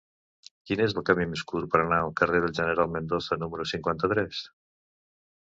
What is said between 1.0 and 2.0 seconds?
camí més curt per anar